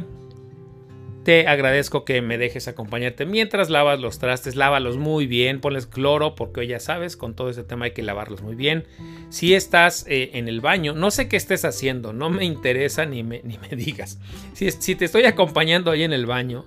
[1.25, 6.35] te agradezco que me dejes acompañarte mientras lavas los trastes, lávalos muy bien, ponles cloro
[6.35, 8.85] porque hoy ya sabes, con todo ese tema hay que lavarlos muy bien.
[9.29, 13.23] Si estás eh, en el baño, no sé qué estés haciendo, no me interesa ni
[13.23, 14.21] me, ni me digas.
[14.53, 16.65] Si, si te estoy acompañando ahí en el baño,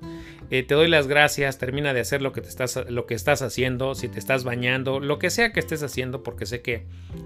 [0.52, 3.44] eh, te doy las gracias, termina de hacer lo que, te estás, lo que estás
[3.44, 6.86] haciendo, si te estás bañando, lo que sea que estés haciendo, porque sé que,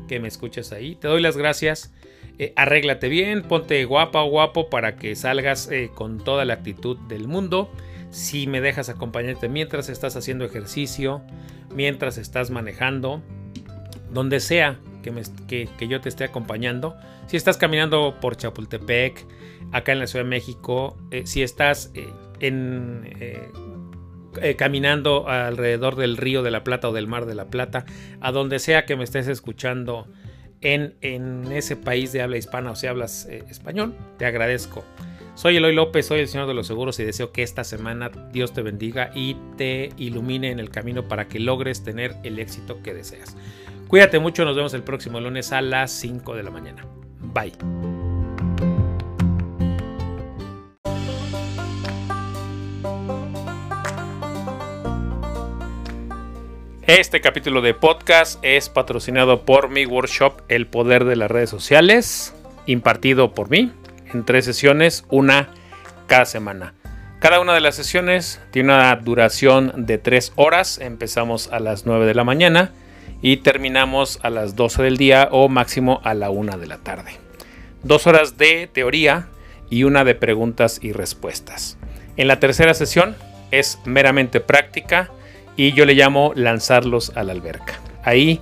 [0.09, 0.95] que me escuchas ahí.
[0.95, 1.93] Te doy las gracias,
[2.37, 6.97] eh, arréglate bien, ponte guapa o guapo para que salgas eh, con toda la actitud
[7.07, 7.71] del mundo.
[8.09, 11.21] Si me dejas acompañarte mientras estás haciendo ejercicio,
[11.73, 13.21] mientras estás manejando,
[14.11, 16.95] donde sea que, que, yo te esté acompañando.
[17.27, 19.25] Si estás caminando por Chapultepec,
[19.71, 21.91] acá en la Ciudad de México, si estás
[22.43, 23.49] en, eh,
[24.41, 27.85] eh, caminando alrededor del río de la Plata o del mar de la Plata,
[28.19, 30.07] a donde sea que me estés escuchando
[30.61, 30.93] en,
[31.51, 34.83] ese país de habla hispana o si hablas eh, español, te agradezco.
[35.35, 38.53] Soy Eloy López, soy el Señor de los Seguros y deseo que esta semana Dios
[38.53, 42.93] te bendiga y te ilumine en el camino para que logres tener el éxito que
[42.93, 43.35] deseas.
[43.87, 46.85] Cuídate mucho, nos vemos el próximo lunes a las 5 de la mañana.
[47.19, 47.92] Bye.
[56.87, 62.35] Este capítulo de podcast es patrocinado por mi workshop El Poder de las Redes Sociales,
[62.65, 63.71] impartido por mí,
[64.13, 65.47] en tres sesiones, una
[66.07, 66.73] cada semana.
[67.21, 70.77] Cada una de las sesiones tiene una duración de tres horas.
[70.77, 72.73] Empezamos a las 9 de la mañana
[73.21, 77.11] y terminamos a las 12 del día o máximo a la 1 de la tarde.
[77.83, 79.29] Dos horas de teoría
[79.69, 81.77] y una de preguntas y respuestas.
[82.17, 83.15] En la tercera sesión
[83.51, 85.11] es meramente práctica
[85.55, 87.79] y yo le llamo lanzarlos a la alberca.
[88.03, 88.41] Ahí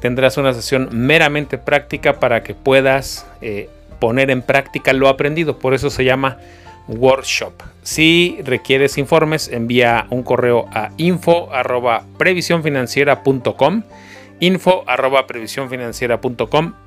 [0.00, 5.58] tendrás una sesión meramente práctica para que puedas eh, poner en práctica lo aprendido.
[5.58, 6.38] Por eso se llama
[6.88, 7.52] workshop.
[7.82, 11.48] Si requieres informes, envía un correo a info
[14.40, 14.84] info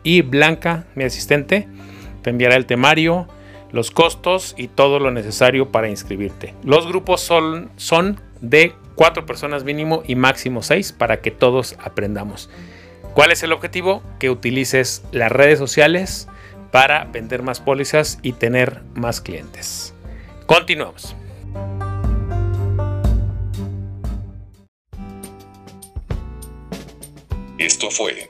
[0.04, 1.68] y Blanca, mi asistente,
[2.24, 3.28] te enviará el temario,
[3.72, 6.54] los costos y todo lo necesario para inscribirte.
[6.64, 12.50] Los grupos son, son de cuatro personas mínimo y máximo seis para que todos aprendamos.
[13.14, 14.04] ¿Cuál es el objetivo?
[14.20, 16.28] Que utilices las redes sociales
[16.72, 19.94] para vender más pólizas y tener más clientes.
[20.48, 21.16] Continuamos.
[27.60, 28.30] Esto fue